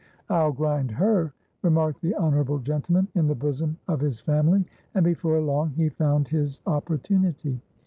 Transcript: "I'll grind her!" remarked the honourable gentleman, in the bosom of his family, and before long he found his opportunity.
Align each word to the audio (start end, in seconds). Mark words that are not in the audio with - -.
"I'll 0.31 0.51
grind 0.51 0.89
her!" 0.89 1.31
remarked 1.61 2.01
the 2.01 2.15
honourable 2.15 2.57
gentleman, 2.57 3.07
in 3.13 3.27
the 3.27 3.35
bosom 3.35 3.77
of 3.87 3.99
his 3.99 4.19
family, 4.19 4.65
and 4.95 5.05
before 5.05 5.39
long 5.39 5.69
he 5.77 5.89
found 5.89 6.27
his 6.27 6.59
opportunity. 6.65 7.61